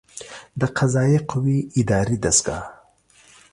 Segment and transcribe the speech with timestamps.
[0.59, 2.63] د قضائیه قوې اداري دستګاه